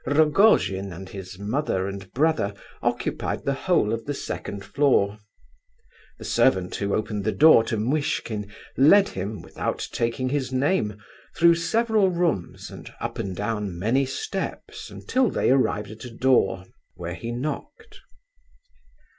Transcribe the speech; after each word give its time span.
Rogojin 0.07 0.91
and 0.91 1.07
his 1.09 1.37
mother 1.37 1.87
and 1.87 2.11
brother 2.11 2.55
occupied 2.81 3.45
the 3.45 3.53
whole 3.53 3.93
of 3.93 4.05
the 4.05 4.15
second 4.15 4.65
floor. 4.65 5.19
The 6.17 6.25
servant 6.25 6.73
who 6.77 6.95
opened 6.95 7.23
the 7.23 7.31
door 7.31 7.63
to 7.65 7.77
Muishkin 7.77 8.51
led 8.75 9.09
him, 9.09 9.43
without 9.43 9.87
taking 9.91 10.29
his 10.29 10.51
name, 10.51 10.97
through 11.35 11.53
several 11.53 12.09
rooms 12.09 12.71
and 12.71 12.91
up 12.99 13.19
and 13.19 13.35
down 13.35 13.77
many 13.77 14.07
steps 14.07 14.89
until 14.89 15.29
they 15.29 15.51
arrived 15.51 15.91
at 15.91 16.03
a 16.03 16.09
door, 16.09 16.65
where 16.95 17.13
he 17.13 17.31
knocked. 17.31 17.99